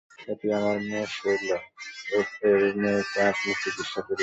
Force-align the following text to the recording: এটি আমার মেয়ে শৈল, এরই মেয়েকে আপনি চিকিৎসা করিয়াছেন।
এটি 0.31 0.47
আমার 0.57 0.77
মেয়ে 0.83 1.07
শৈল, 1.15 1.49
এরই 2.47 2.71
মেয়েকে 2.81 3.19
আপনি 3.31 3.49
চিকিৎসা 3.61 3.99
করিয়াছেন। 3.99 4.19